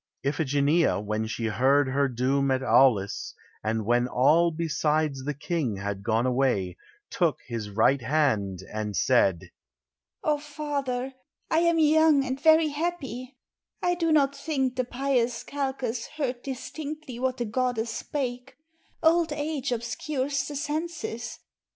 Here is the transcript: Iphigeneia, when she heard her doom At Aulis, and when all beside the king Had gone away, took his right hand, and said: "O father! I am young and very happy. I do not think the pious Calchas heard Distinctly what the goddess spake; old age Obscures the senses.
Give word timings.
Iphigeneia, 0.25 0.99
when 0.99 1.27
she 1.27 1.45
heard 1.45 1.89
her 1.89 2.07
doom 2.07 2.49
At 2.49 2.63
Aulis, 2.63 3.35
and 3.63 3.85
when 3.85 4.07
all 4.07 4.49
beside 4.49 5.13
the 5.25 5.35
king 5.35 5.75
Had 5.77 6.01
gone 6.01 6.25
away, 6.25 6.75
took 7.11 7.37
his 7.45 7.69
right 7.69 8.01
hand, 8.01 8.63
and 8.73 8.95
said: 8.97 9.51
"O 10.23 10.39
father! 10.39 11.13
I 11.51 11.59
am 11.59 11.77
young 11.77 12.25
and 12.25 12.41
very 12.41 12.69
happy. 12.69 13.37
I 13.83 13.93
do 13.93 14.11
not 14.11 14.35
think 14.35 14.75
the 14.75 14.85
pious 14.85 15.43
Calchas 15.43 16.07
heard 16.17 16.41
Distinctly 16.41 17.19
what 17.19 17.37
the 17.37 17.45
goddess 17.45 17.93
spake; 17.95 18.57
old 19.03 19.31
age 19.31 19.71
Obscures 19.71 20.47
the 20.47 20.55
senses. 20.55 21.37